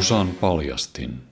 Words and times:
Musan 0.00 0.28
paljastin. 0.40 1.29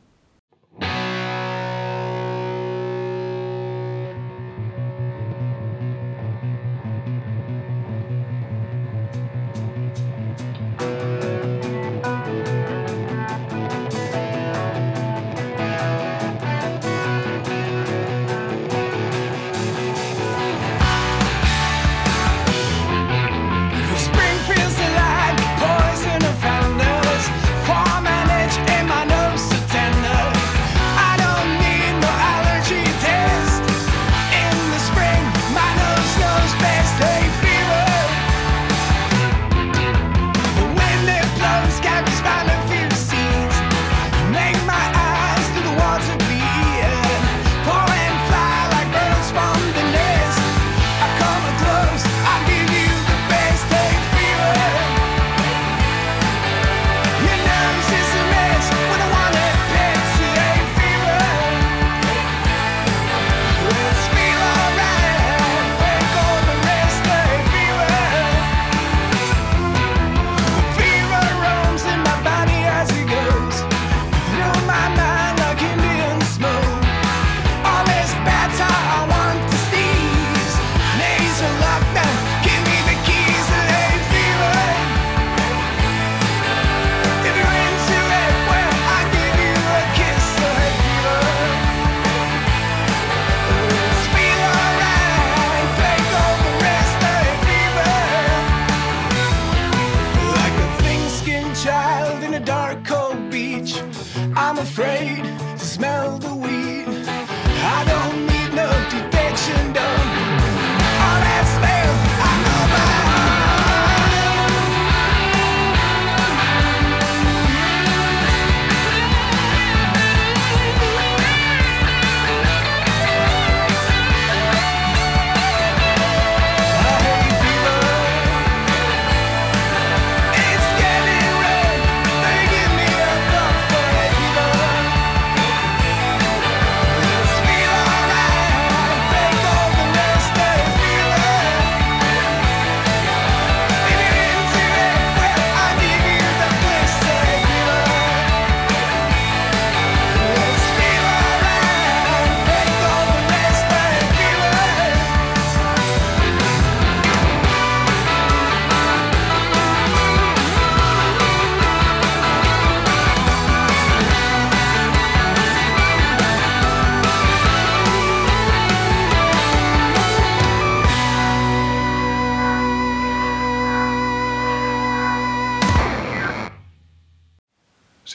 The 106.28 106.34
weed. 106.34 106.57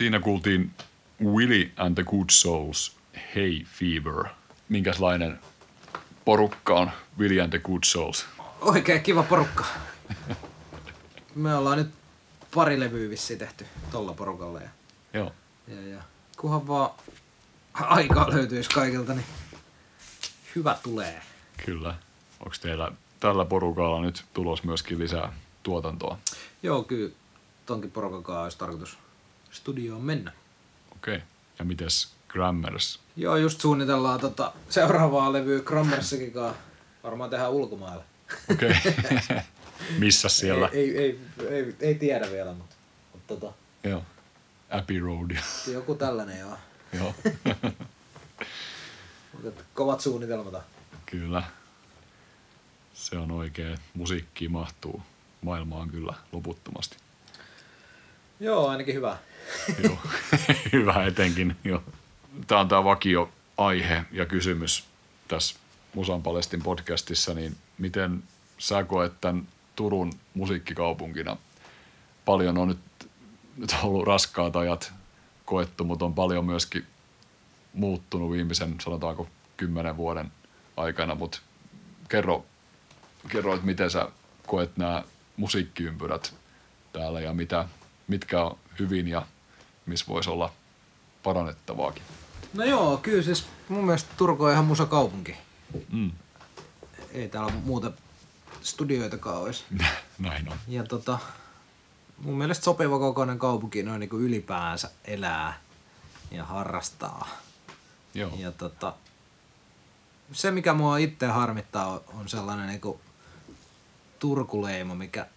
Siinä 0.03 0.19
kuultiin 0.19 0.71
Willy 1.23 1.71
and 1.77 1.95
the 1.95 2.03
Good 2.03 2.29
Souls, 2.31 2.95
Hey 3.35 3.63
Fever. 3.65 4.25
Minkälainen 4.69 5.39
porukka 6.25 6.73
on 6.73 6.91
Willy 7.19 7.41
and 7.41 7.49
the 7.49 7.59
Good 7.59 7.83
Souls? 7.85 8.25
Oikein 8.61 9.03
kiva 9.03 9.23
porukka. 9.23 9.65
Me 11.35 11.55
ollaan 11.55 11.77
nyt 11.77 11.87
pari 12.55 12.79
levyä 12.79 13.09
vissiin 13.09 13.39
tehty 13.39 13.65
tolla 13.91 14.13
porukalla 14.13 14.61
ja, 14.61 14.69
Joo. 15.13 15.31
ja, 15.67 15.81
ja 15.87 16.01
kunhan 16.37 16.67
vaan 16.67 16.89
aikaa 17.73 18.29
löytyisi 18.29 18.69
kaikilta, 18.69 19.13
niin 19.13 19.25
hyvä 20.55 20.77
tulee. 20.83 21.21
Kyllä. 21.65 21.95
Onko 22.39 22.55
teillä 22.61 22.91
tällä 23.19 23.45
porukalla 23.45 24.01
nyt 24.01 24.25
tulos 24.33 24.63
myöskin 24.63 24.99
lisää 24.99 25.33
tuotantoa? 25.63 26.17
Joo, 26.63 26.83
kyllä 26.83 27.09
tonkin 27.65 27.91
porukan 27.91 28.23
kanssa 28.23 28.43
olisi 28.43 28.57
tarkoitus 28.57 29.02
studioon 29.53 30.01
mennä. 30.01 30.31
Okei. 30.91 31.15
Okay. 31.15 31.27
Ja 31.59 31.65
mites 31.65 32.13
Grammars? 32.27 32.99
Joo, 33.15 33.35
just 33.35 33.61
suunnitellaan 33.61 34.19
tota 34.19 34.53
seuraavaa 34.69 35.33
levyä 35.33 35.59
Grammarssakin 35.59 36.31
kanssa. 36.31 36.61
Varmaan 37.03 37.29
tehdään 37.29 37.51
ulkomailla. 37.51 38.03
Okei. 38.51 38.75
Okay. 38.87 39.39
Missä 39.99 40.29
siellä? 40.29 40.69
Ei, 40.71 40.97
ei, 40.97 41.19
ei, 41.39 41.47
ei, 41.49 41.75
ei 41.79 41.95
tiedä 41.95 42.31
vielä, 42.31 42.53
mutta, 42.53 42.75
mutta 43.13 43.35
tota, 43.35 43.53
Joo. 43.83 44.03
Abbey 44.69 44.99
Road. 44.99 45.31
joku 45.73 45.95
tällainen 45.95 46.39
joo. 46.39 46.57
Joo. 46.93 47.15
Mutta 49.43 49.63
kovat 49.73 50.01
suunnitelmat. 50.01 50.63
Kyllä. 51.05 51.43
Se 52.93 53.17
on 53.17 53.31
oikein. 53.31 53.77
Musiikki 53.93 54.47
mahtuu 54.47 55.01
maailmaan 55.41 55.89
kyllä 55.89 56.13
loputtomasti. 56.31 56.97
Joo, 58.39 58.67
ainakin 58.67 58.95
hyvä. 58.95 59.17
Joo. 59.83 59.97
Hyvä 60.73 61.05
etenkin. 61.05 61.55
Joo. 61.63 61.83
Tämä 62.47 62.61
on 62.61 62.67
tämä 62.67 62.83
vakio 62.83 63.31
aihe 63.57 64.03
ja 64.11 64.25
kysymys 64.25 64.85
tässä 65.27 65.55
Musan 65.93 66.23
Palestin 66.23 66.63
podcastissa, 66.63 67.33
niin 67.33 67.55
miten 67.77 68.23
sä 68.57 68.83
koet 68.83 69.13
tämän 69.21 69.47
Turun 69.75 70.13
musiikkikaupunkina? 70.33 71.37
Paljon 72.25 72.57
on 72.57 72.67
nyt, 72.67 73.09
nyt 73.57 73.75
ollut 73.83 74.07
raskaat 74.07 74.55
ajat 74.55 74.93
koettu, 75.45 75.83
mutta 75.83 76.05
on 76.05 76.13
paljon 76.13 76.45
myöskin 76.45 76.85
muuttunut 77.73 78.31
viimeisen, 78.31 78.75
sanotaanko, 78.83 79.27
kymmenen 79.57 79.97
vuoden 79.97 80.31
aikana, 80.77 81.15
mutta 81.15 81.39
kerro, 82.09 82.45
kerro, 83.29 83.53
että 83.53 83.65
miten 83.65 83.91
sä 83.91 84.07
koet 84.47 84.77
nämä 84.77 85.03
musiikkiympyrät 85.37 86.33
täällä 86.93 87.21
ja 87.21 87.33
mitä, 87.33 87.67
mitkä 88.07 88.43
on 88.43 88.57
hyvin 88.79 89.07
ja 89.07 89.25
missä 89.85 90.05
voisi 90.07 90.29
olla 90.29 90.53
parannettavaakin. 91.23 92.03
No 92.53 92.63
joo, 92.63 92.97
kyllä 92.97 93.23
siis 93.23 93.45
mun 93.69 93.85
mielestä 93.85 94.09
Turku 94.17 94.43
on 94.43 94.51
ihan 94.51 94.65
musakaupunki. 94.65 95.35
Mm. 95.91 96.11
Ei 97.11 97.29
täällä 97.29 97.53
muuta 97.63 97.91
studioitakaan 98.61 99.37
olisi. 99.37 99.63
Näin 100.19 100.51
on. 100.51 100.57
Ja 100.67 100.83
tota, 100.83 101.19
mun 102.17 102.37
mielestä 102.37 102.63
sopiva 102.63 102.99
kokoinen 102.99 103.39
kaupunki 103.39 103.83
noin 103.83 103.99
niin 103.99 104.09
ylipäänsä 104.13 104.89
elää 105.05 105.59
ja 106.31 106.43
harrastaa. 106.45 107.27
Joo. 108.13 108.31
Ja 108.37 108.51
tota, 108.51 108.93
se 110.31 110.51
mikä 110.51 110.73
mua 110.73 110.97
itse 110.97 111.27
harmittaa 111.27 111.99
on, 112.07 112.29
sellainen 112.29 112.67
niinku 112.67 112.99
turkuleima, 114.23 114.95
mikä, 114.95 115.27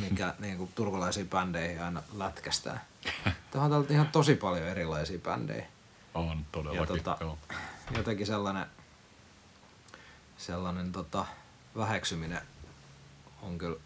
mikä 0.00 0.34
niinku 0.38 0.70
turkulaisiin 0.74 1.28
bändeihin 1.28 1.82
aina 1.82 2.02
lätkästään. 2.16 2.80
Tähän 3.50 3.72
on 3.72 3.86
ihan 3.90 4.08
tosi 4.08 4.34
paljon 4.34 4.68
erilaisia 4.68 5.18
bändejä. 5.18 5.66
On 6.14 6.46
todellakin, 6.52 6.96
Ja 6.96 7.14
tota- 7.14 7.16
joo. 7.20 7.38
Jotenkin 7.96 8.26
sellainen, 8.26 8.66
sellainen 10.36 10.92
tota, 10.92 11.26
väheksyminen 11.76 12.40
on 13.42 13.58
kyllä 13.58 13.76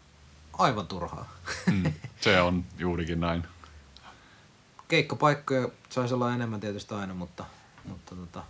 aivan 0.53 0.87
turhaa. 0.87 1.29
Mm, 1.71 1.93
se 2.21 2.41
on 2.41 2.65
juurikin 2.77 3.19
näin. 3.19 3.43
Keikkapaikkoja 4.87 5.67
saisi 5.89 6.13
olla 6.13 6.33
enemmän 6.33 6.59
tietysti 6.59 6.93
aina, 6.93 7.13
mutta, 7.13 7.45
mutta 7.85 8.15
tota, 8.15 8.43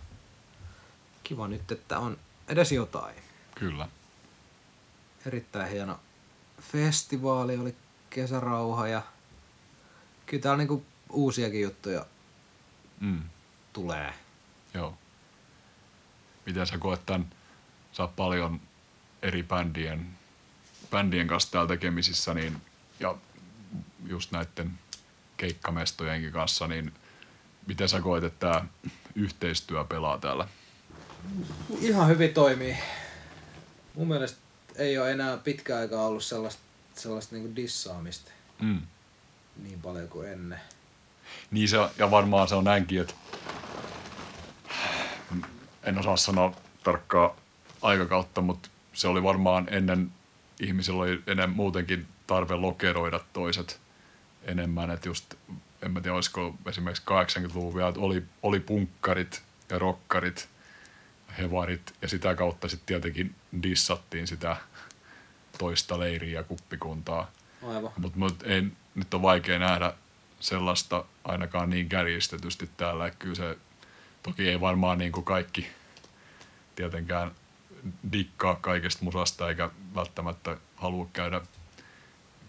kiva 1.24 1.48
nyt, 1.48 1.72
että 1.72 1.98
on 1.98 2.16
edes 2.48 2.72
jotain. 2.72 3.16
Kyllä. 3.54 3.88
Erittäin 5.26 5.70
hieno 5.70 6.00
festivaali 6.60 7.56
oli 7.58 7.74
kesärauha 8.10 8.88
ja 8.88 9.02
kyllä 10.26 10.42
täällä 10.42 10.58
niinku 10.58 10.84
uusiakin 11.10 11.60
juttuja 11.62 12.06
Mm, 13.00 13.22
tulee. 13.72 14.14
joo. 14.74 14.94
Miten 16.46 16.66
sä 16.66 16.78
koet 16.78 17.06
tämän? 17.06 17.30
Sä 17.92 18.02
oot 18.02 18.16
paljon 18.16 18.60
eri 19.22 19.42
bändien, 19.42 20.06
bändien 20.90 21.26
kanssa 21.28 21.50
täällä 21.50 21.68
tekemisissä 21.68 22.34
niin, 22.34 22.62
ja 23.00 23.14
just 24.06 24.30
näiden 24.32 24.78
keikkamestojenkin 25.36 26.32
kanssa, 26.32 26.66
niin 26.68 26.92
miten 27.66 27.88
sä 27.88 28.00
koet, 28.00 28.24
että 28.24 28.38
tämä 28.46 28.64
yhteistyö 29.14 29.84
pelaa 29.84 30.18
täällä? 30.18 30.48
Ihan 31.80 32.08
hyvin 32.08 32.34
toimii. 32.34 32.76
Mun 33.94 34.08
mielestä 34.08 34.38
ei 34.76 34.98
ole 34.98 35.12
enää 35.12 35.36
pitkä 35.36 35.76
aikaa 35.76 36.06
ollut 36.06 36.24
sellaista, 36.24 36.62
sellaista 36.94 37.34
niinku 37.34 37.56
dissaamista 37.56 38.30
Mm. 38.60 38.80
niin 39.62 39.80
paljon 39.80 40.08
kuin 40.08 40.28
ennen. 40.28 40.60
Niin 41.50 41.68
se, 41.68 41.76
ja 41.98 42.10
varmaan 42.10 42.48
se 42.48 42.54
on 42.54 42.64
näinkin, 42.64 43.00
että 43.00 43.14
en 45.84 45.98
osaa 45.98 46.16
sanoa 46.16 46.54
tarkkaa 46.84 47.36
aikakautta, 47.82 48.40
mutta 48.40 48.68
se 48.92 49.08
oli 49.08 49.22
varmaan 49.22 49.68
ennen, 49.70 50.12
ihmisillä 50.60 51.02
oli 51.02 51.22
ennen 51.26 51.50
muutenkin 51.50 52.06
tarve 52.26 52.54
lokeroida 52.54 53.20
toiset 53.32 53.80
enemmän, 54.44 54.90
että 54.90 55.08
just, 55.08 55.34
en 55.82 55.90
mä 55.90 56.00
tiedä, 56.00 56.14
olisiko 56.14 56.54
esimerkiksi 56.66 57.02
80-luvun 57.02 57.74
vielä, 57.74 57.88
että 57.88 58.00
oli, 58.00 58.22
oli 58.42 58.60
punkkarit 58.60 59.42
ja 59.70 59.78
rokkarit, 59.78 60.48
hevarit, 61.38 61.94
ja 62.02 62.08
sitä 62.08 62.34
kautta 62.34 62.68
sitten 62.68 62.86
tietenkin 62.86 63.34
dissattiin 63.62 64.26
sitä 64.26 64.56
toista 65.58 65.98
leiriä 65.98 66.40
ja 66.40 66.42
kuppikuntaa. 66.42 67.30
Mutta 67.96 68.18
mut 68.18 68.42
ei, 68.42 68.62
nyt 68.94 69.14
on 69.14 69.22
vaikea 69.22 69.58
nähdä 69.58 69.92
sellaista 70.40 71.04
ainakaan 71.24 71.70
niin 71.70 71.88
kärjistetysti 71.88 72.70
täällä. 72.76 73.10
Kyllä 73.10 73.34
se, 73.34 73.56
toki 74.22 74.48
ei 74.48 74.60
varmaan 74.60 74.98
niin 74.98 75.12
kuin 75.12 75.24
kaikki 75.24 75.66
tietenkään 76.76 77.30
dikkaa 78.12 78.54
kaikesta 78.54 79.04
musasta 79.04 79.48
eikä 79.48 79.70
välttämättä 79.94 80.56
halua 80.76 81.08
käydä 81.12 81.40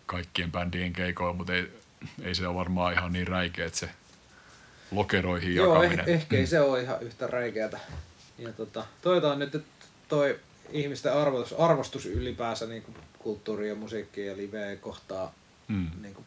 kaikkien 0.05 0.51
bändien 0.51 0.93
keikoilla, 0.93 1.33
mutta 1.33 1.53
ei, 1.53 1.71
ei 2.21 2.35
se 2.35 2.47
ole 2.47 2.55
varmaan 2.55 2.93
ihan 2.93 3.13
niin 3.13 3.27
räikeä, 3.27 3.65
että 3.65 3.79
se 3.79 3.89
lokeroihin 4.91 5.55
Joo, 5.55 5.75
eh, 5.75 5.81
jakaminen. 5.81 6.15
ehkä 6.15 6.37
ei 6.37 6.47
se 6.47 6.61
ole 6.61 6.81
ihan 6.81 7.01
yhtä 7.01 7.27
räikeätä. 7.27 7.79
Ja 8.37 8.53
tota, 8.53 8.85
toivotaan 9.01 9.39
nyt, 9.39 9.55
että 9.55 9.85
toi 10.07 10.39
ihmisten 10.69 11.13
arvostus, 11.13 11.59
arvostus 11.59 12.05
ylipäänsä 12.05 12.65
niin 12.65 12.83
kulttuuri 13.19 13.69
ja 13.69 13.75
musiikki 13.75 14.25
ja 14.25 14.37
live 14.37 14.75
kohtaa 14.81 15.33
Mm. 15.67 15.89
niin 16.01 16.13
kuin, 16.13 16.25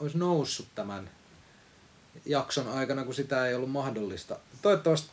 olisi 0.00 0.18
noussut 0.18 0.68
tämän 0.74 1.10
jakson 2.26 2.68
aikana, 2.68 3.04
kun 3.04 3.14
sitä 3.14 3.46
ei 3.46 3.54
ollut 3.54 3.70
mahdollista. 3.70 4.36
Toivottavasti 4.62 5.10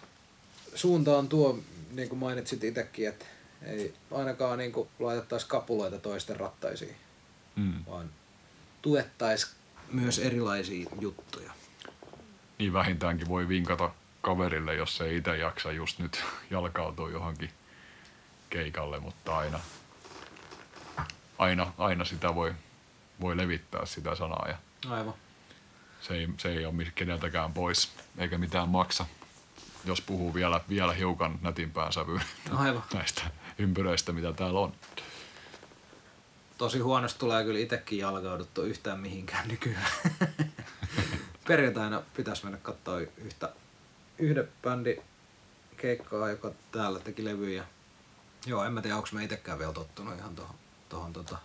suunta 0.76 1.18
on 1.18 1.30
tuo, 1.30 1.60
niin 1.92 2.10
kuin 2.10 2.20
mainitsit 2.20 2.64
itsekin, 2.64 3.08
että 3.10 3.26
ei 3.64 3.94
ainakaan 4.12 4.58
niin 4.58 4.72
kuin 4.72 4.90
laitettaisi 5.00 5.46
kapuloita 5.48 5.98
toisten 6.00 6.36
rattaisiin, 6.40 6.96
Mm. 7.56 7.86
vaan 7.88 8.10
tuettaisiin 8.82 9.52
myös 9.92 10.20
erilaisia 10.20 10.90
juttuja. 11.00 11.52
Niin 12.60 12.74
vähintäänkin 12.74 13.28
voi 13.30 13.48
vinkata 13.48 13.92
kaverille, 14.22 14.76
jos 14.76 15.02
ei 15.02 15.18
itse 15.18 15.38
jaksa 15.38 15.72
just 15.72 16.00
nyt 16.00 16.24
jalkautua 16.52 17.10
johonkin 17.10 17.50
keikalle, 18.50 19.00
mutta 19.00 19.38
aina, 19.38 19.60
aina, 21.38 21.74
aina 21.78 22.06
sitä 22.06 22.36
voi, 22.36 22.54
voi 23.22 23.38
levittää 23.38 23.86
sitä 23.86 24.16
sanaa 24.16 24.46
ja 24.48 24.58
Aivan. 24.90 25.14
se 26.02 26.14
ei, 26.14 26.28
se 26.38 26.50
ei 26.50 26.66
ole 26.66 26.92
keneltäkään 26.96 27.54
pois 27.54 27.92
eikä 28.18 28.38
mitään 28.38 28.70
maksa, 28.70 29.06
jos 29.86 30.02
puhuu 30.02 30.34
vielä, 30.34 30.62
vielä 30.70 30.94
hiukan 30.94 31.40
nätimpään 31.42 31.94
sävyyn 31.94 32.22
Aivan. 32.58 32.84
näistä 32.94 33.22
ympyröistä, 33.58 34.12
mitä 34.14 34.34
täällä 34.34 34.60
on. 34.60 34.74
Tosi 36.58 36.80
huonosti 36.80 37.20
tulee 37.20 37.44
kyllä 37.44 37.60
itsekin 37.60 38.00
jalkauduttu 38.00 38.62
yhtään 38.62 39.00
mihinkään 39.00 39.48
nykyään. 39.48 39.92
Perjantaina 41.48 42.02
pitäisi 42.18 42.44
mennä 42.44 42.60
katsoa 42.62 43.00
yhtä, 43.00 43.54
yhden 44.20 44.48
bändi 44.62 44.98
keikkaa, 45.78 46.30
joka 46.30 46.52
täällä 46.72 47.00
teki 47.00 47.26
levyjä. 47.26 47.64
Joo, 48.46 48.64
en 48.64 48.74
mä 48.74 48.82
tiedä, 48.82 48.96
onko 48.96 49.10
mä 49.12 49.22
itsekään 49.22 49.60
vielä 49.60 49.74
tottunut 49.74 50.18
ihan 50.18 50.36
tohon, 50.36 50.56
tohon 50.90 51.14
tota, 51.14 51.38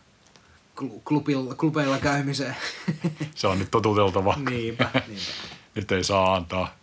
klu- 0.80 1.00
klubilla, 1.04 1.54
klubeilla 1.54 1.98
käymiseen. 1.98 2.56
Se 3.34 3.46
on 3.46 3.58
nyt 3.58 3.70
totuteltava. 3.70 4.36
niinpä, 4.50 4.90
niinpä. 5.08 5.32
Nyt 5.74 5.92
ei 5.92 6.04
saa 6.04 6.34
antaa 6.34 6.76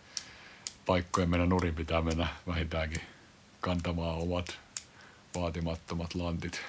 paikkojen 0.86 1.30
mennä 1.30 1.46
nurin, 1.46 1.74
pitää 1.74 2.02
mennä 2.02 2.28
vähintäänkin 2.46 3.00
kantamaan 3.60 4.18
omat 4.18 4.58
vaatimattomat 5.34 6.14
lantit 6.14 6.60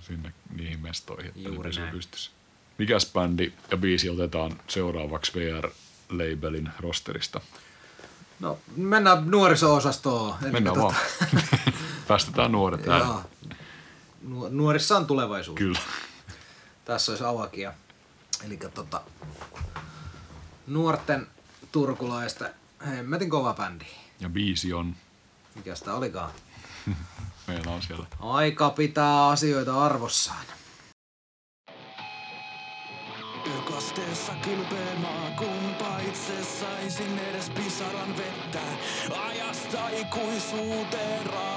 sinne 0.00 0.32
niihin 0.56 0.80
mestoihin, 0.80 1.26
että 1.28 1.40
Juuri 1.48 1.70
näin. 1.72 1.90
pystyssä. 1.92 2.30
Mikäs 2.78 3.12
bändi 3.12 3.52
ja 3.70 3.76
biisi 3.76 4.10
otetaan 4.10 4.60
seuraavaksi 4.68 5.32
VR-labelin 5.34 6.68
rosterista? 6.80 7.40
No, 8.40 8.58
mennään 8.76 9.30
nuoriso-osastoon. 9.30 10.34
Eli 10.42 10.52
Mennään 10.52 10.76
tota- 10.76 10.80
vaan. 10.80 10.94
Päästetään 12.08 12.52
nuoret. 12.52 12.86
Jaa. 12.86 13.24
Nu- 14.22 14.48
Nuorissa 14.48 14.96
on 14.96 15.06
tulevaisuus. 15.06 15.58
Kyllä. 15.58 15.78
Tässä 16.84 17.12
olisi 17.12 17.24
avakia. 17.24 17.72
Eli 18.46 18.56
tota, 18.56 19.00
nuorten 20.66 21.26
turkulaista 21.72 22.44
hemmetin 22.86 23.30
kova 23.30 23.54
bändi. 23.54 23.84
Ja 24.20 24.28
biisi 24.28 24.72
on, 24.72 24.96
Mikä 25.54 25.74
sitä 25.74 25.94
olikaan? 25.94 26.30
meillä 27.46 27.70
on 27.72 27.82
siellä. 27.82 28.06
Aika 28.20 28.70
pitää 28.70 29.26
asioita 29.28 29.84
arvossaan. 29.84 30.44
Yökasteessa 33.80 34.32
kylpeemaa, 34.44 35.30
kunpa 35.36 35.98
itse 36.08 36.44
saisin 36.44 37.18
edes 37.18 37.50
pisaran 37.50 38.16
vettä. 38.16 38.60
Ajasta 39.26 39.88
ikuisuuteen 39.88 41.26
raahattiin 41.26 41.49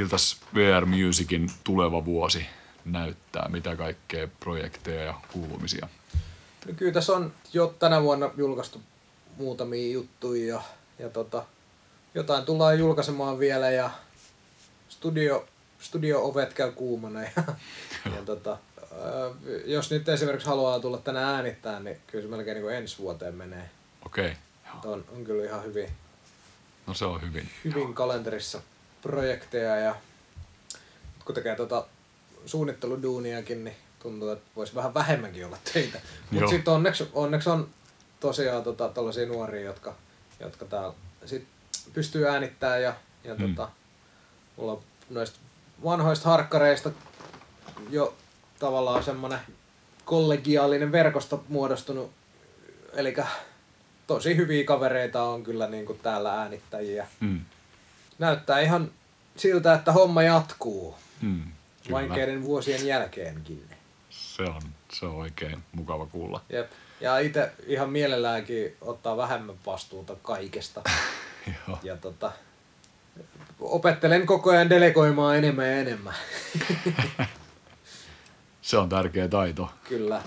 miltäs 0.00 0.36
VR 0.54 0.86
Musicin 0.86 1.50
tuleva 1.64 2.04
vuosi 2.04 2.46
näyttää? 2.84 3.48
Mitä 3.48 3.76
kaikkea 3.76 4.28
projekteja 4.40 5.04
ja 5.04 5.14
kuulumisia? 5.32 5.88
No 6.66 6.72
kyllä 6.76 6.92
tässä 6.92 7.12
on 7.12 7.32
jo 7.52 7.74
tänä 7.78 8.02
vuonna 8.02 8.30
julkaistu 8.36 8.80
muutamia 9.36 9.92
juttuja 9.92 10.54
ja, 10.54 10.62
ja 10.98 11.08
tota, 11.08 11.44
jotain 12.14 12.44
tullaan 12.44 12.78
julkaisemaan 12.78 13.38
vielä 13.38 13.70
ja 13.70 13.90
studio, 14.88 15.46
studio-ovet 15.80 16.52
käy 16.52 16.72
kuumana. 16.72 17.22
Ja, 17.22 17.30
ja 18.16 18.22
tota, 18.26 18.58
jos 19.64 19.90
nyt 19.90 20.08
esimerkiksi 20.08 20.48
haluaa 20.48 20.80
tulla 20.80 20.98
tänne 20.98 21.24
äänittämään, 21.24 21.84
niin 21.84 21.96
kyllä 22.06 22.22
se 22.22 22.28
melkein 22.28 22.54
niin 22.54 22.62
kuin 22.62 22.74
ensi 22.74 22.98
vuoteen 22.98 23.34
menee. 23.34 23.70
Okei, 24.06 24.32
Että 24.74 24.88
On, 24.88 25.04
on 25.16 25.24
kyllä 25.24 25.44
ihan 25.44 25.64
hyvin, 25.64 25.90
no 26.86 26.94
se 26.94 27.04
on 27.04 27.22
hyvin. 27.22 27.50
hyvin 27.64 27.94
kalenterissa 27.94 28.62
projekteja 29.02 29.76
ja 29.76 29.94
kun 31.24 31.34
tekee 31.34 31.56
tota 31.56 31.86
suunnitteluduuniakin, 32.46 33.64
niin 33.64 33.76
tuntuu, 34.02 34.28
että 34.30 34.50
voisi 34.56 34.74
vähän 34.74 34.94
vähemmänkin 34.94 35.46
olla 35.46 35.58
töitä. 35.72 36.00
Mutta 36.30 36.50
sitten 36.50 36.74
onneksi, 36.74 37.08
onneksi 37.12 37.50
on 37.50 37.68
tosiaan 38.20 38.62
tota, 38.62 38.88
tällaisia 38.88 39.26
nuoria, 39.26 39.62
jotka, 39.64 39.94
jotka 40.40 40.64
täällä 40.64 40.94
sit 41.26 41.46
pystyy 41.92 42.28
äänittämään 42.28 42.82
ja, 42.82 42.94
ja 43.24 43.34
Mm. 43.34 43.54
tota, 43.54 43.70
mulla 44.56 44.72
on 44.72 44.80
noista 45.10 45.38
vanhoista 45.84 46.28
harkkareista 46.28 46.90
jo 47.90 48.14
tavallaan 48.58 49.02
semmoinen 49.04 49.38
kollegiaalinen 50.04 50.92
verkosto 50.92 51.44
muodostunut. 51.48 52.10
Eli 52.92 53.16
tosi 54.06 54.36
hyviä 54.36 54.64
kavereita 54.64 55.22
on 55.22 55.42
kyllä 55.42 55.66
niin 55.68 55.86
kuin 55.86 55.98
täällä 55.98 56.34
äänittäjiä. 56.34 57.06
Mm. 57.20 57.40
Näyttää 58.20 58.60
ihan 58.60 58.90
siltä, 59.36 59.74
että 59.74 59.92
homma 59.92 60.22
jatkuu 60.22 60.96
Mm. 61.20 61.42
Kyllä. 61.86 61.92
vaikeiden 61.92 62.42
vuosien 62.42 62.86
jälkeenkin. 62.86 63.68
Se 64.10 64.42
on, 64.42 64.62
se 64.92 65.06
on 65.06 65.14
oikein 65.14 65.62
mukava 65.72 66.06
kuulla. 66.06 66.40
Jep. 66.50 66.70
Ja 67.00 67.18
itse 67.18 67.52
ihan 67.66 67.90
mielelläänkin 67.90 68.76
ottaa 68.80 69.16
vähemmän 69.16 69.56
vastuuta 69.66 70.16
kaikesta. 70.22 70.82
Joo. 71.68 71.78
Ja 71.82 71.96
tota, 71.96 72.32
opettelen 73.60 74.26
koko 74.26 74.50
ajan 74.50 74.70
delegoimaan 74.70 75.36
enemmän 75.36 75.66
ja 75.66 75.72
enemmän. 75.76 76.14
Se 78.62 78.76
on 78.78 78.88
tärkeä 78.88 79.28
taito. 79.28 79.70
Kyllä. 79.88 80.22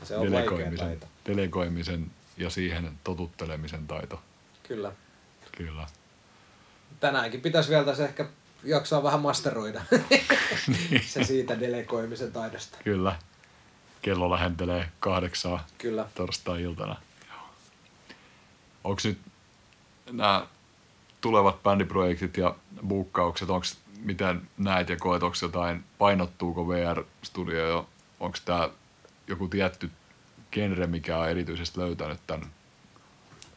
Ja 0.00 0.06
se 0.06 0.16
on 0.16 0.26
Delegoimisen, 0.32 0.78
taito. 0.86 1.06
delegoimisen 1.26 2.10
ja 2.36 2.50
siihen 2.50 2.90
totuttelemisen 3.04 3.86
taito. 3.86 4.22
Kyllä. 4.68 4.92
Kyllä. 5.52 5.86
Tänäänkin 7.00 7.40
pitäisi 7.40 7.70
vielä 7.70 7.84
tässä 7.84 8.04
ehkä 8.04 8.26
jaksaa 8.64 9.02
vähän 9.02 9.20
masteroida 9.20 9.80
se 11.06 11.24
siitä 11.24 11.60
delegoimisen 11.60 12.32
taidosta. 12.32 12.78
Kyllä. 12.84 13.16
Kello 14.02 14.30
lähentelee 14.30 14.88
kahdeksaa 15.00 15.66
Kyllä. 15.78 16.08
torstai-iltana. 16.14 16.96
Onko 18.84 19.00
nyt 19.04 19.18
nämä 20.10 20.46
tulevat 21.20 21.62
bändiprojektit 21.62 22.36
ja 22.36 22.54
buukkaukset, 22.88 23.50
onko 23.50 23.66
miten 24.02 24.48
näet 24.58 24.88
ja 24.88 24.96
koet, 24.96 25.22
onko 25.22 25.36
jotain, 25.42 25.84
painottuuko 25.98 26.68
VR-studio 26.68 27.68
jo, 27.68 27.88
onko 28.20 28.38
tämä 28.44 28.68
joku 29.26 29.48
tietty 29.48 29.90
genre, 30.52 30.86
mikä 30.86 31.18
on 31.18 31.28
erityisesti 31.28 31.80
löytänyt 31.80 32.20
tämän 32.26 32.50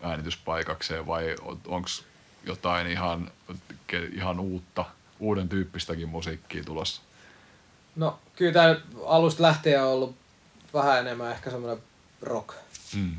äänityspaikakseen 0.01 1.07
vai 1.07 1.36
onko 1.67 1.89
jotain 2.43 2.88
ihan, 2.88 3.31
ihan 4.13 4.39
uutta, 4.39 4.86
uuden 5.19 5.50
tyyppistäkin 5.50 6.10
musiikkia 6.10 6.63
tulossa? 6.63 7.01
No 7.95 8.19
kyllä 8.36 8.51
tämä 8.53 8.75
alusta 9.05 9.43
lähtien 9.43 9.83
on 9.83 9.88
ollut 9.89 10.15
vähän 10.74 11.00
enemmän 11.00 11.31
ehkä 11.31 11.51
semmoinen 11.51 11.83
rock, 12.21 12.53
Mm. 12.95 13.15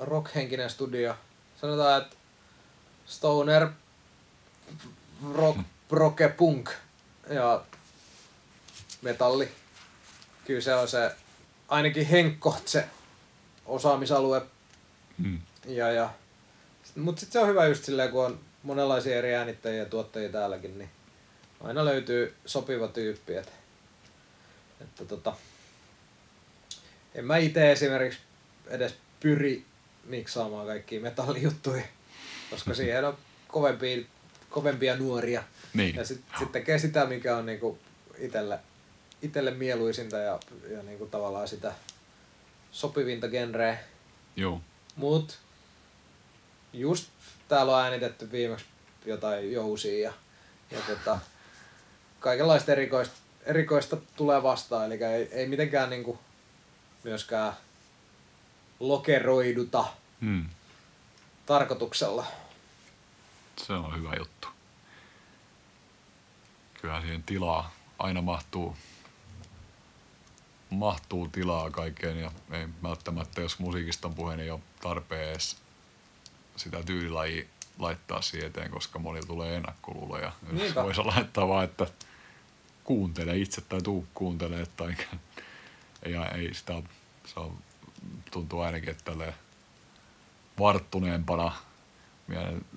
rock-henkinen 0.00 0.70
studio. 0.70 1.16
Sanotaan, 1.60 2.02
että 2.02 2.16
stoner, 3.06 3.68
rock, 5.34 5.60
proke, 5.88 6.28
punk 6.28 6.70
ja 7.30 7.62
metalli. 9.02 9.52
Kyllä 10.44 10.60
se 10.60 10.74
on 10.74 10.88
se, 10.88 11.14
ainakin 11.68 12.06
Henkko 12.06 12.56
se 12.64 12.88
osaamisalue. 13.66 14.42
Mm. 15.18 15.40
Ja, 15.66 15.92
ja, 15.92 16.10
mutta 16.96 17.20
sitten 17.20 17.32
se 17.32 17.38
on 17.38 17.48
hyvä 17.48 17.66
just 17.66 17.84
silleen, 17.84 18.10
kun 18.10 18.24
on 18.24 18.40
monenlaisia 18.62 19.16
eri 19.16 19.34
äänittäjiä 19.34 19.82
ja 19.82 19.88
tuottajia 19.88 20.28
täälläkin, 20.28 20.78
niin 20.78 20.90
aina 21.60 21.84
löytyy 21.84 22.34
sopiva 22.46 22.88
tyyppi. 22.88 23.34
Et, 23.34 23.52
että 24.80 25.04
tota, 25.04 25.36
en 27.14 27.24
mä 27.24 27.36
itse 27.36 27.72
esimerkiksi 27.72 28.20
edes 28.66 28.94
pyri 29.20 29.64
miksaamaan 30.04 30.66
kaikkia 30.66 31.00
metallijuttuja, 31.00 31.84
koska 32.50 32.74
siihen 32.74 33.04
on 33.04 33.18
kovempia, 33.48 34.04
kovempia 34.50 34.96
nuoria. 34.96 35.42
Niin. 35.74 35.96
Ja 35.96 36.04
sitten 36.04 36.38
sit 36.38 36.52
tekee 36.52 36.78
sitä, 36.78 37.06
mikä 37.06 37.36
on 37.36 37.46
niinku 37.46 37.78
itelle, 38.18 38.58
itelle 39.22 39.50
mieluisinta 39.50 40.18
ja, 40.18 40.40
ja 40.70 40.82
niinku 40.82 41.06
tavallaan 41.06 41.48
sitä 41.48 41.72
sopivinta 42.72 43.28
genreä. 43.28 43.78
Joo. 44.36 44.60
Mut 44.96 45.38
just 46.74 47.08
täällä 47.48 47.76
on 47.76 47.82
äänitetty 47.82 48.32
viimeksi 48.32 48.64
jotain 49.06 49.52
jousia 49.52 50.08
ja, 50.08 50.12
ja 50.70 50.78
tota, 50.86 51.18
kaikenlaista 52.20 52.72
erikoista, 52.72 53.14
erikoista 53.42 53.96
tulee 54.16 54.42
vastaan. 54.42 54.86
Eli 54.92 55.04
ei, 55.04 55.28
ei 55.32 55.46
mitenkään 55.46 55.90
niinku 55.90 56.18
myöskään 57.04 57.52
lokeroiduta 58.80 59.84
Mm. 60.20 60.48
tarkoituksella. 61.46 62.26
Se 63.56 63.72
on 63.72 63.98
hyvä 63.98 64.14
juttu. 64.18 64.48
Kyllä 66.80 67.00
siihen 67.00 67.22
tilaa 67.22 67.74
aina 67.98 68.22
mahtuu, 68.22 68.76
mahtuu 70.70 71.28
tilaa 71.28 71.70
kaikkeen 71.70 72.20
ja 72.20 72.32
ei 72.50 72.68
välttämättä, 72.82 73.40
jos 73.40 73.58
musiikista 73.58 74.08
on 74.08 74.14
puhe, 74.14 74.36
niin 74.36 74.44
ei 74.44 74.50
ole 74.50 74.60
tarpeen 74.82 75.28
edes 75.28 75.56
sitä 76.56 76.82
tyylilajia 76.82 77.44
laittaa 77.78 78.22
siihen 78.22 78.46
eteen, 78.46 78.70
koska 78.70 78.98
monilla 78.98 79.26
tulee 79.26 79.56
ennakkoluuloja. 79.56 80.32
Niinpä. 80.52 80.82
Voisi 80.82 81.02
laittaa 81.02 81.48
vaan, 81.48 81.64
että 81.64 81.86
kuuntele 82.84 83.36
itse 83.36 83.60
tai 83.60 83.82
tuu 83.82 84.06
kuuntele 84.14 84.66
tai 84.76 84.96
ei, 86.02 86.14
ei 86.34 86.54
sitä, 86.54 86.82
se 87.26 87.40
on, 87.40 87.58
tuntuu 88.30 88.60
ainakin, 88.60 88.90
että 88.90 89.04
tälleen 89.04 89.34
varttuneempana 90.58 91.52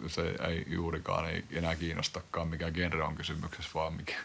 se 0.08 0.36
ei 0.48 0.66
juurikaan 0.68 1.30
ei 1.30 1.44
enää 1.52 1.76
kiinnostakaan 1.76 2.48
mikä 2.48 2.72
genre 2.72 3.04
on 3.04 3.16
kysymyksessä, 3.16 3.72
vaan 3.74 3.94
mikä, 3.94 4.16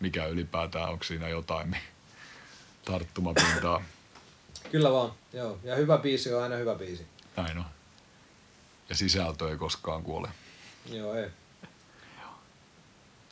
mikä 0.00 0.26
ylipäätään, 0.26 0.88
onko 0.88 1.04
siinä 1.04 1.28
jotain 1.28 1.76
tarttumapintaa. 2.84 3.82
Kyllä 4.70 4.92
vaan, 4.92 5.12
joo. 5.32 5.58
Ja 5.64 5.76
hyvä 5.76 5.98
biisi 5.98 6.32
on 6.34 6.42
aina 6.42 6.56
hyvä 6.56 6.74
biisi. 6.74 7.06
Näin 7.36 7.58
on. 7.58 7.64
Ja 8.88 8.94
sisältö 8.94 9.50
ei 9.50 9.56
koskaan 9.56 10.02
kuole. 10.02 10.28
Joo, 10.86 11.14
ei. 11.14 11.28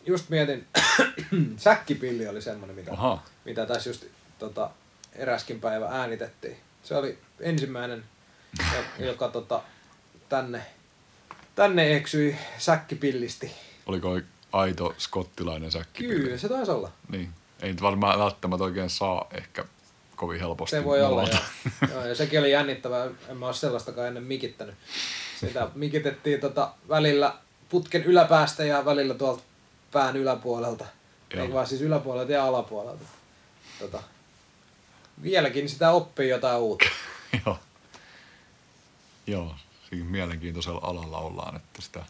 Just 0.06 0.28
mietin, 0.28 0.66
säkkipilli 1.56 2.28
oli 2.28 2.42
semmonen, 2.42 2.76
mitä, 2.76 2.92
Aha. 2.92 3.22
mitä 3.44 3.66
tässä 3.66 3.90
just 3.90 4.04
tota, 4.38 4.70
eräskin 5.12 5.60
päivä 5.60 5.86
äänitettiin. 5.88 6.56
Se 6.82 6.94
oli 6.96 7.18
ensimmäinen, 7.40 8.04
jo- 8.98 9.06
joka 9.10 9.28
tota, 9.28 9.62
tänne, 10.28 10.66
tänne 11.54 11.96
eksyi 11.96 12.36
säkkipillisti. 12.58 13.52
Oliko 13.86 14.20
aito 14.52 14.94
skottilainen 14.98 15.72
säkkipilli? 15.72 16.22
Kyllä, 16.22 16.38
se 16.38 16.48
taisi 16.48 16.70
olla. 16.70 16.92
Niin. 17.08 17.30
Ei 17.60 17.68
nyt 17.72 17.82
varmaan 17.82 18.18
välttämättä 18.18 18.64
oikein 18.64 18.90
saa 18.90 19.28
ehkä 19.32 19.64
kovin 20.16 20.40
helposti 20.40 20.76
Se 20.76 20.84
voi 20.84 21.02
olla, 21.02 21.22
joo. 21.22 21.38
joo. 21.90 22.06
ja 22.06 22.14
sekin 22.14 22.40
oli 22.40 22.50
jännittävää. 22.50 23.06
En 23.28 23.36
mä 23.36 23.46
ole 23.46 23.54
sellaistakaan 23.54 24.08
ennen 24.08 24.22
mikittänyt. 24.22 24.74
Sitä 25.40 25.68
mikitettiin 25.74 26.40
tota 26.40 26.70
välillä 26.88 27.34
putken 27.68 28.04
yläpäästä 28.04 28.64
ja 28.64 28.84
välillä 28.84 29.14
tuolta 29.14 29.42
pään 29.92 30.16
yläpuolelta. 30.16 30.84
Joo. 31.34 31.44
Ei 31.44 31.52
vaan 31.52 31.66
siis 31.66 31.80
yläpuolelta 31.80 32.32
ja 32.32 32.44
alapuolelta. 32.44 33.04
Tota, 33.78 34.02
vieläkin 35.22 35.68
sitä 35.68 35.90
oppii 35.90 36.28
jotain 36.28 36.58
uutta. 36.58 36.86
Joo. 37.46 37.58
Joo, 39.26 39.54
siinä 39.90 40.10
mielenkiintoisella 40.10 40.80
alalla 40.82 41.18
ollaan, 41.18 41.56
että 41.56 41.82
sitä 41.82 42.04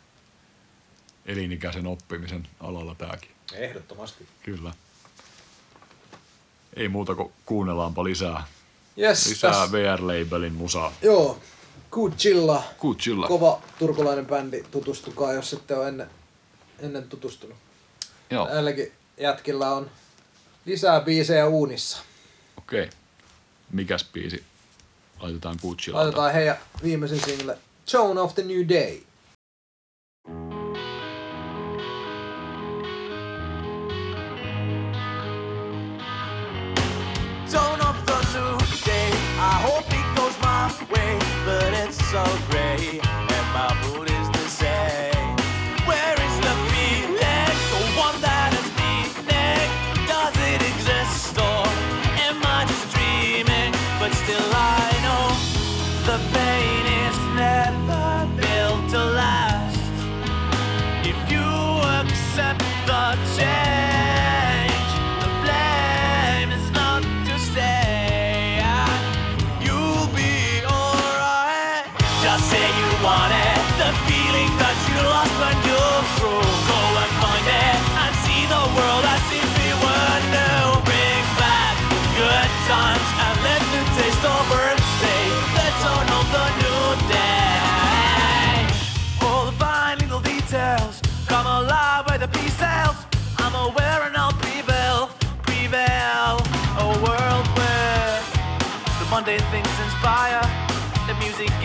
elinikäisen 1.26 1.86
oppimisen 1.86 2.48
alalla 2.60 2.94
tämäkin. 2.94 3.30
Ehdottomasti. 3.52 4.26
Kyllä. 4.42 4.72
Ei 6.76 6.88
muuta 6.88 7.14
kuin 7.14 7.32
kuunnellaanpa 7.46 8.04
lisää, 8.04 8.46
Yes, 8.98 9.26
lisää 9.26 9.50
tässä- 9.50 9.72
VR-labelin 9.72 10.52
musaa. 10.52 10.92
Joo, 11.02 11.38
Good 11.90 12.12
Chilla. 12.12 12.62
Good 12.80 12.96
chilla. 12.96 13.28
Kova 13.28 13.60
turkulainen 13.78 14.26
bändi. 14.26 14.62
Tutustukaa, 14.70 15.32
jos 15.32 15.52
ette 15.52 15.76
ole 15.76 15.88
ennen, 15.88 16.10
ennen 16.78 17.08
tutustunut. 17.08 17.56
Joo, 18.30 18.48
Näilläkin 18.48 18.92
jätkillä 19.20 19.70
on 19.70 19.90
lisää 20.64 21.00
biisejä 21.00 21.46
uunissa. 21.46 21.98
okei. 22.58 22.90
Mikäs 23.72 24.04
biisi 24.12 24.44
laitetaan 25.20 25.56
Guccilalta? 25.62 26.02
Laitetaan 26.04 26.32
heidän 26.32 26.56
viimeisen 26.82 27.20
single 27.20 27.58
Tone 27.92 28.20
of 28.20 28.34
the 28.34 28.42
New 28.42 28.68
Day. 28.68 29.00
Way, 40.90 41.18
but 41.44 41.72
it's 41.74 41.98
so 42.10 42.24
gray, 42.50 43.00
and 43.02 43.46
my 43.52 43.70
mood 43.84 44.05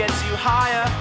gets 0.08 0.26
you 0.28 0.36
higher, 0.36 1.01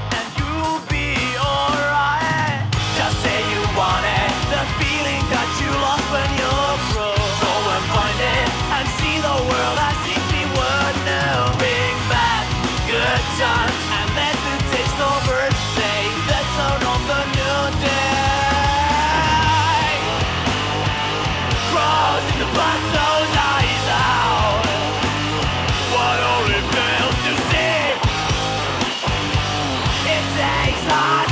Jackson! 30.84 31.29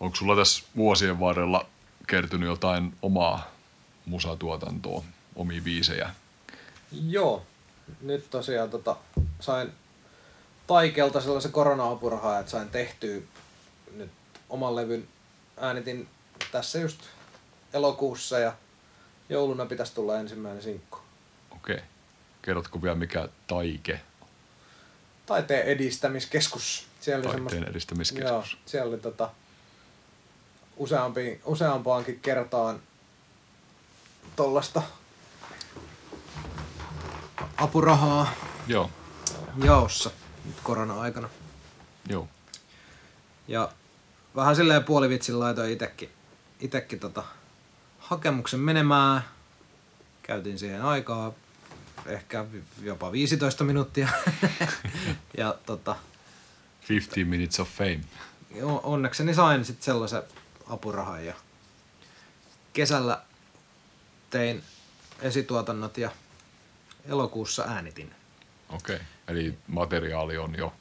Onko 0.00 0.16
sulla 0.16 0.36
tässä 0.36 0.64
vuosien 0.76 1.20
varrella 1.20 1.66
kertynyt 2.06 2.48
jotain 2.48 2.96
omaa 3.02 3.50
musatuotantoa, 4.06 5.04
omia 5.36 5.62
biisejä? 5.62 6.10
Joo. 7.08 7.46
Nyt 8.00 8.30
tosiaan 8.30 8.70
tota, 8.70 8.96
sain 9.40 9.72
Taikelta 10.66 11.20
sellaisen 11.20 11.52
korona-apurahaa, 11.52 12.38
että 12.38 12.50
sain 12.50 12.68
tehtyä 12.68 13.20
nyt 13.96 14.10
oman 14.48 14.76
levyn. 14.76 15.08
Äänitin 15.56 16.08
tässä 16.52 16.78
just 16.78 17.00
elokuussa 17.72 18.38
ja 18.38 18.52
jouluna 19.28 19.66
pitäisi 19.66 19.94
tulla 19.94 20.18
ensimmäinen 20.18 20.62
sinkku. 20.62 20.98
Okei. 21.50 21.80
Kerrotko 22.42 22.82
vielä 22.82 22.94
mikä 22.96 23.28
taike, 23.46 24.00
Taiteen 25.28 25.66
edistämiskeskus. 25.66 26.86
Siellä 27.00 27.18
oli 27.18 27.24
taiteen 27.24 27.50
semmoista, 27.50 27.70
edistämiskeskus? 27.70 28.30
joo, 28.30 28.44
siellä 28.66 28.88
oli 28.88 28.98
tota, 28.98 29.30
useampi, 30.78 31.40
useampaankin 31.44 32.20
kertaan 32.20 32.80
tollasta 34.36 34.82
apurahaa 37.56 38.32
Joo, 38.66 38.90
jaossa 39.64 40.10
nyt 40.44 40.56
korona-aikana. 40.62 41.28
joo. 42.08 42.28
Ja 43.48 43.72
vähän 44.36 44.56
silleen 44.56 44.84
puolivitsin 44.84 45.40
laitoin 45.40 45.72
itekin, 45.72 46.10
itekin 46.60 47.00
tota 47.00 47.24
hakemuksen 47.98 48.60
menemään. 48.60 49.24
Käytin 50.22 50.58
siihen 50.58 50.82
aikaa 50.82 51.32
ehkä 52.06 52.44
jopa 52.82 53.12
15 53.12 53.64
minuuttia. 53.64 54.08
ja 55.38 55.54
tota, 55.66 55.96
15 56.88 57.20
minutes 57.30 57.60
of 57.60 57.68
fame. 57.68 58.00
onnekseni 58.82 59.34
sain 59.34 59.64
sitten 59.64 59.84
sellaisen 59.84 60.22
apurahan 60.68 61.26
ja 61.26 61.34
kesällä 62.72 63.22
tein 64.30 64.62
esituotannot 65.20 65.98
ja 65.98 66.10
elokuussa 67.08 67.62
äänitin. 67.62 68.14
Okei. 68.68 68.98
Eli 69.28 69.58
materiaali 69.66 70.38
on 70.38 70.54
jo 70.58 70.72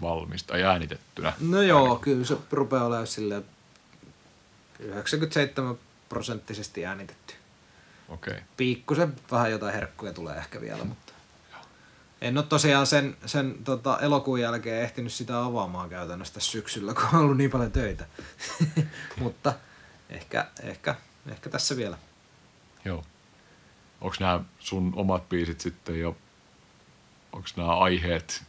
valmista 0.00 0.56
ja 0.58 0.70
äänitettynä. 0.70 1.32
No 1.40 1.62
joo, 1.62 1.96
kyllä 1.96 2.24
se 2.24 2.36
rupeaa 2.50 2.84
olemaan 2.84 3.06
silleen 3.06 3.44
97 4.78 5.78
prosenttisesti 6.08 6.86
äänitetty. 6.86 7.34
Okei. 8.08 8.38
Pikkusen 8.56 9.16
vähän 9.30 9.50
jotain 9.50 9.74
herkkuja 9.74 10.12
tulee 10.12 10.36
ehkä 10.36 10.60
vielä, 10.60 10.84
mutta 10.84 11.09
en 12.20 12.38
ole 12.38 12.46
tosiaan 12.46 12.86
sen, 12.86 13.16
sen 13.26 13.54
tota, 13.64 13.98
elokuun 13.98 14.40
jälkeen 14.40 14.82
ehtinyt 14.82 15.12
sitä 15.12 15.44
avaamaan 15.44 15.88
käytännössä 15.88 16.40
syksyllä, 16.40 16.94
kun 17.00 17.04
on 17.12 17.20
ollut 17.20 17.36
niin 17.36 17.50
paljon 17.50 17.72
töitä. 17.72 18.06
mutta 19.20 19.52
ehkä, 20.10 20.46
ehkä, 20.62 20.94
ehkä 21.30 21.50
tässä 21.50 21.76
vielä. 21.76 21.98
Joo. 22.84 23.04
Onko 24.00 24.16
nämä 24.20 24.40
sun 24.58 24.92
omat 24.96 25.28
biisit 25.28 25.60
sitten 25.60 26.00
jo, 26.00 26.16
onko 27.32 27.48
nämä 27.56 27.76
aiheet, 27.76 28.42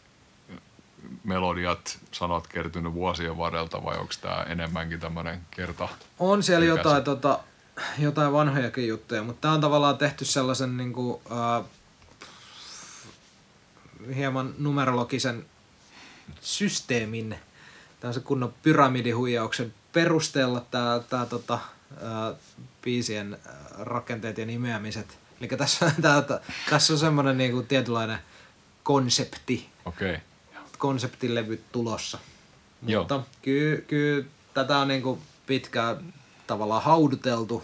melodiat, 1.23 1.99
sanat 2.11 2.47
kertynyt 2.47 2.93
vuosien 2.93 3.37
varrelta 3.37 3.83
vai 3.83 3.97
onko 3.97 4.13
tämä 4.21 4.43
enemmänkin 4.43 4.99
tämmöinen 4.99 5.41
kerta? 5.51 5.89
On 6.19 6.43
siellä 6.43 6.65
jotain, 6.65 7.03
tota, 7.03 7.39
jotain 7.99 8.33
vanhojakin 8.33 8.87
juttuja, 8.87 9.23
mutta 9.23 9.41
tämä 9.41 9.53
on 9.53 9.61
tavallaan 9.61 9.97
tehty 9.97 10.25
sellaisen 10.25 10.77
niin 10.77 10.93
kuin, 10.93 11.21
äh, 11.31 11.65
hieman 14.15 14.53
numerologisen 14.57 15.45
systeemin, 16.41 17.35
tämmöisen 17.99 18.23
kunnon 18.23 18.53
pyramidihuijauksen 18.63 19.73
perustella 19.93 20.65
tää, 20.71 20.99
tää 20.99 21.25
tota, 21.25 21.59
ää, 22.01 22.33
biisien 22.81 23.37
rakenteet 23.79 24.37
ja 24.37 24.45
nimeämiset. 24.45 25.17
Eli 25.39 25.47
tässä, 25.47 25.91
tää, 26.01 26.21
tää, 26.21 26.39
tässä 26.69 26.93
on 26.93 26.99
semmoinen 26.99 27.37
niinku 27.37 27.61
tietynlainen 27.61 28.19
konsepti, 28.83 29.69
Okei. 29.85 30.09
Okay. 30.09 30.21
konseptilevy 30.77 31.63
tulossa. 31.71 32.17
Joo. 32.87 33.01
Mutta 33.03 33.23
kyllä, 33.41 33.81
kyllä 33.81 34.25
tätä 34.53 34.77
on 34.77 34.87
niinku 34.87 35.21
pitkään 35.45 36.13
tavallaan 36.47 36.83
hauduteltu, 36.83 37.63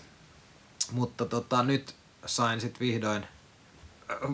mutta 0.91 1.25
tota, 1.25 1.63
nyt 1.63 1.95
sain 2.25 2.61
sitten 2.61 2.79
vihdoin 2.79 3.27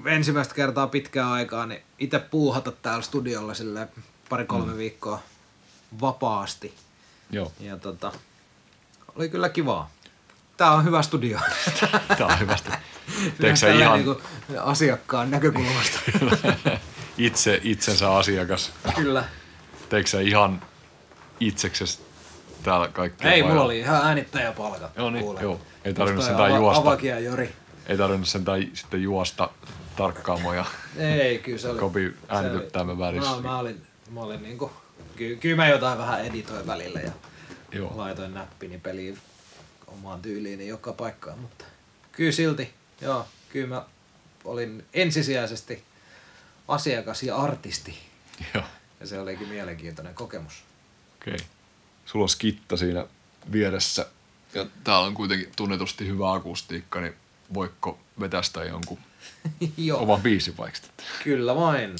ensimmäistä 0.05 0.55
kertaa 0.55 0.87
pitkään 0.87 1.29
aikaa 1.29 1.65
niin 1.65 1.81
itse 1.99 2.19
puuhata 2.19 2.71
täällä 2.71 3.01
studiolla 3.01 3.53
sille 3.53 3.87
pari-kolme 4.29 4.71
mm. 4.71 4.77
viikkoa 4.77 5.19
vapaasti. 6.01 6.73
Joo. 7.31 7.51
Ja 7.59 7.77
tota, 7.77 8.11
oli 9.15 9.29
kyllä 9.29 9.49
kivaa. 9.49 9.89
Tää 10.57 10.71
on 10.71 10.85
hyvä 10.85 11.01
studio. 11.01 11.39
Tää 12.17 12.27
on. 12.27 12.47
Teekö 13.41 13.55
sä 13.55 13.67
Tälleen 13.67 13.87
ihan 13.87 13.97
niinku 13.97 14.21
asiakkaan 14.59 15.31
näkökulmasta. 15.31 15.99
itse 17.17 17.59
itsensä 17.63 18.15
asiakas? 18.15 18.71
kyllä. 18.95 19.23
Teekö 19.89 20.21
ihan 20.21 20.61
itseksesi 21.39 21.99
täällä 22.63 22.87
kaikkea? 22.87 23.31
Ei, 23.31 23.43
vai- 23.43 23.49
mulla 23.49 23.63
oli 23.63 23.79
ihan 23.79 24.07
äänittäjäpalkat. 24.07 24.91
Joo, 24.97 25.09
niin, 25.09 25.23
kuule. 25.25 25.41
joo. 25.41 25.61
Ei 25.85 25.93
tarvinnut 25.93 26.25
sentään 26.25 26.55
juosta. 26.55 26.81
Avakia 26.81 27.19
Jori. 27.19 27.55
Ei 27.87 27.97
tarvinnut 27.97 28.27
sentään 28.27 28.67
sitten 28.73 29.03
juosta 29.03 29.49
tarkkaamoja. 29.95 30.65
Ei, 30.97 31.39
kyllä 31.39 31.57
se 31.57 31.69
oli. 31.69 31.79
Kopi 31.79 32.13
me 32.85 32.97
välissä. 32.97 33.35
Mä, 33.35 33.41
mä 33.41 33.59
olin, 33.59 33.81
mä 34.09 34.19
olin 34.19 34.43
niinku, 34.43 34.71
ky, 35.15 35.35
kyllä 35.35 35.55
mä 35.55 35.67
jotain 35.67 35.97
vähän 35.97 36.25
editoin 36.25 36.67
välillä 36.67 36.99
ja 36.99 37.11
Joo. 37.71 37.91
laitoin 37.95 38.33
näppini 38.33 38.77
peliin 38.77 39.17
omaan 39.87 40.21
tyyliini 40.21 40.67
joka 40.67 40.93
paikkaan, 40.93 41.39
mutta 41.39 41.65
kyllä 42.11 42.31
silti, 42.31 42.73
joo, 43.01 43.27
kyllä 43.49 43.67
mä 43.67 43.85
olin 44.43 44.85
ensisijaisesti 44.93 45.83
asiakas 46.67 47.23
ja 47.23 47.35
artisti 47.35 47.99
Joo. 48.53 48.63
ja 48.99 49.07
se 49.07 49.19
olikin 49.19 49.47
mielenkiintoinen 49.47 50.15
kokemus. 50.15 50.63
Okei. 51.21 51.37
Sulla 52.05 52.23
on 52.23 52.29
skitta 52.29 52.77
siinä 52.77 53.05
vieressä. 53.51 54.07
Ja 54.53 54.65
täällä 54.83 55.07
on 55.07 55.13
kuitenkin 55.13 55.51
tunnetusti 55.55 56.07
hyvä 56.07 56.33
akustiikka, 56.33 57.01
niin 57.01 57.13
voiko 57.53 57.99
vetästä 58.19 58.63
jonkun 58.63 58.99
joo. 59.77 60.01
oman 60.01 60.21
biisin 60.21 60.57
vaikka? 60.57 60.87
Kyllä 61.23 61.55
vain. 61.55 61.95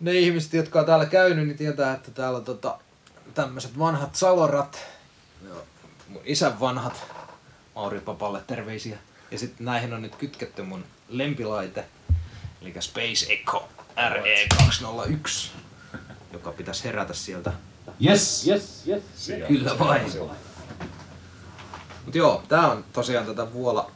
Ne 0.00 0.12
ihmiset, 0.12 0.52
jotka 0.52 0.80
on 0.80 0.86
täällä 0.86 1.06
käynyt, 1.06 1.46
niin 1.46 1.58
tietää, 1.58 1.94
että 1.94 2.10
täällä 2.10 2.38
on 2.38 2.44
tota, 2.44 2.78
tämmöiset 3.34 3.78
vanhat 3.78 4.14
salorat. 4.14 4.82
Mun 6.08 6.22
isän 6.24 6.60
vanhat. 6.60 7.04
Mauri 7.74 8.00
Papalle 8.00 8.42
terveisiä. 8.46 8.98
Ja 9.30 9.38
sitten 9.38 9.64
näihin 9.64 9.92
on 9.92 10.02
nyt 10.02 10.16
kytketty 10.16 10.62
mun 10.62 10.84
lempilaite. 11.08 11.84
Eli 12.62 12.74
Space 12.80 13.32
Echo 13.32 13.68
RE201. 13.96 15.48
Joka 16.32 16.52
pitäisi 16.52 16.84
herätä 16.84 17.14
sieltä. 17.14 17.52
Yes, 18.06 18.46
yes, 18.46 18.82
yes. 18.86 19.02
Kyllä 19.48 19.78
vain. 19.78 20.12
Mut 22.14 22.18
joo, 22.18 22.42
tää 22.48 22.70
on 22.70 22.84
tosiaan 22.92 23.26
tätä 23.26 23.52
Vuola 23.52 23.90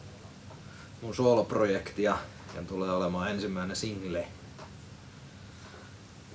mun 1.03 1.15
sooloprojektia 1.15 2.19
ja 2.55 2.63
tulee 2.63 2.91
olemaan 2.91 3.31
ensimmäinen 3.31 3.77
single. 3.77 4.29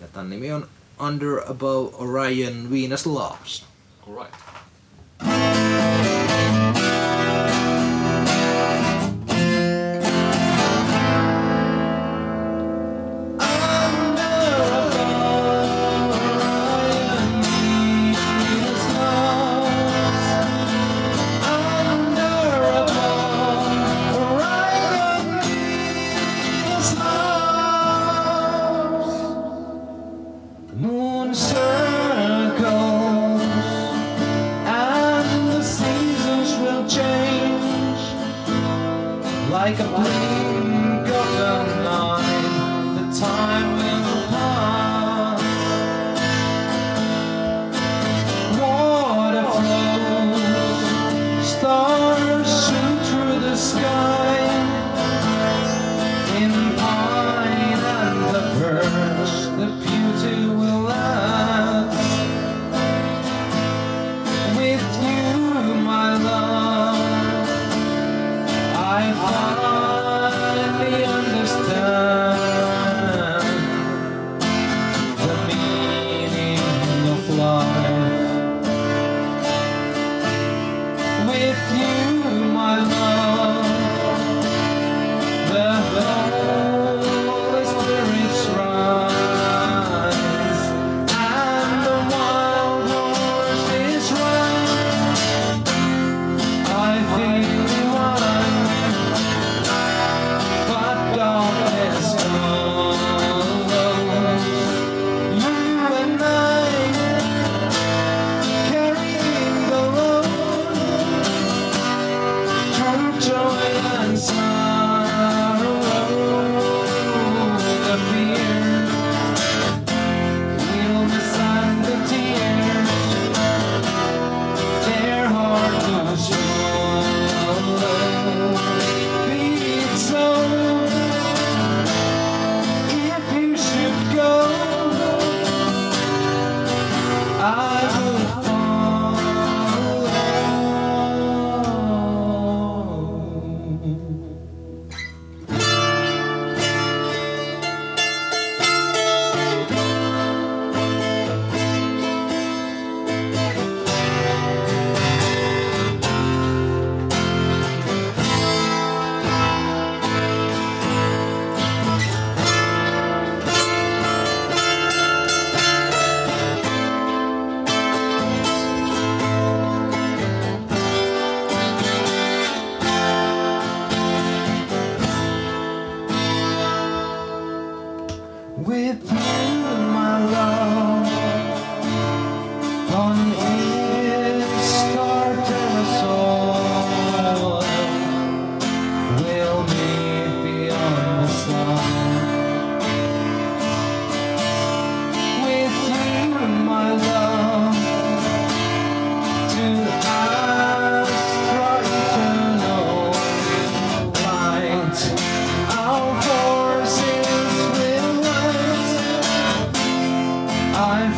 Ja 0.02 0.08
tän 0.08 0.30
nimi 0.30 0.52
on 0.52 0.68
Under 1.00 1.52
Above 1.52 1.90
Orion 1.94 2.72
Venus 2.72 3.06
Loves. 3.06 3.66
Alright. 4.08 4.63
Gotham 41.08 41.84
Line, 41.84 42.96
the 42.96 43.20
time 43.20 43.93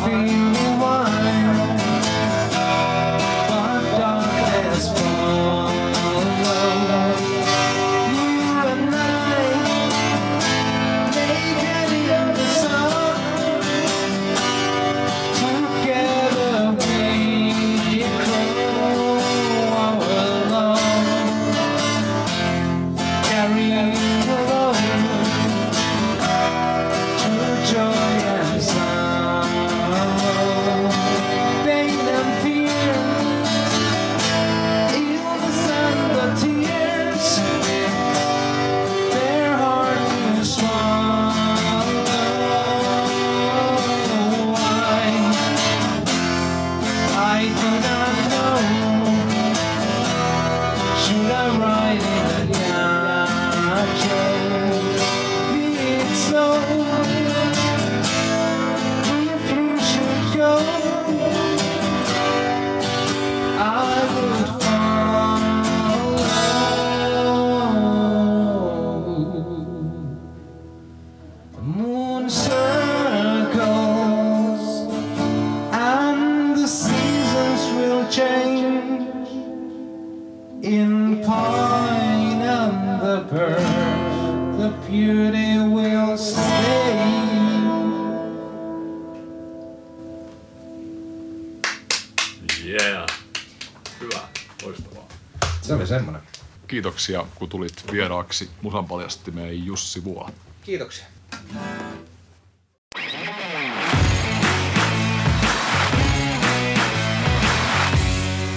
feeling 0.04 0.65
so 56.16 56.85
Kiitoksia, 97.06 97.38
kun 97.38 97.48
tulit 97.48 97.92
vieraaksi 97.92 98.50
Musan 98.62 98.84
paljastimeen 98.84 99.66
Jussi 99.66 100.04
Vuola. 100.04 100.30
Kiitoksia. 100.62 101.06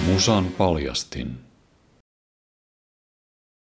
Musan 0.06 0.44
paljastin. 0.44 1.49